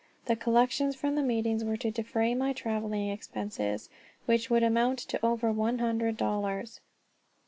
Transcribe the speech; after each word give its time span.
The 0.25 0.35
collections 0.35 0.95
from 0.95 1.13
the 1.13 1.21
meetings 1.21 1.63
were 1.63 1.77
to 1.77 1.91
defray 1.91 2.33
my 2.33 2.53
traveling 2.53 3.09
expenses, 3.11 3.87
which 4.25 4.49
would 4.49 4.63
amount 4.63 4.97
to 4.97 5.23
over 5.23 5.51
one 5.51 5.77
hundred 5.77 6.17
dollars. 6.17 6.79